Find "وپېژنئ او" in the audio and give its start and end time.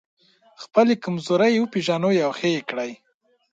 1.57-2.31